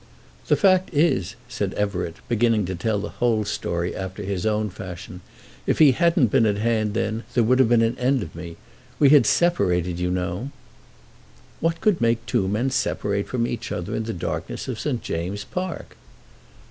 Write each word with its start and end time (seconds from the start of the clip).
"The 0.47 0.55
fact 0.55 0.89
is," 0.91 1.35
said 1.47 1.75
Everett, 1.75 2.15
beginning 2.27 2.65
to 2.65 2.73
tell 2.73 2.97
the 2.97 3.09
whole 3.21 3.45
story 3.45 3.95
after 3.95 4.23
his 4.23 4.47
own 4.47 4.71
fashion, 4.71 5.21
"if 5.67 5.77
he 5.77 5.91
hadn't 5.91 6.31
been 6.31 6.47
at 6.47 6.57
hand 6.57 6.95
then, 6.95 7.23
there 7.35 7.43
would 7.43 7.59
have 7.59 7.69
been 7.69 7.83
an 7.83 7.99
end 7.99 8.23
of 8.23 8.33
me. 8.33 8.57
We 8.97 9.09
had 9.09 9.27
separated, 9.27 9.99
you 9.99 10.09
know," 10.09 10.49
"What 11.59 11.81
could 11.81 12.01
make 12.01 12.25
two 12.25 12.47
men 12.47 12.71
separate 12.71 13.27
from 13.27 13.45
each 13.45 13.71
other 13.71 13.95
in 13.95 14.05
the 14.05 14.11
darkness 14.13 14.67
of 14.67 14.79
St. 14.79 15.03
James's 15.03 15.45
Park?" 15.45 15.95